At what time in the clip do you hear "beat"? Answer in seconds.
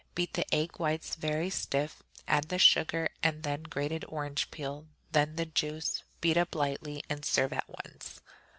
0.15-0.33, 6.21-6.37